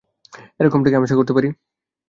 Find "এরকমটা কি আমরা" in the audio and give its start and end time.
0.59-1.07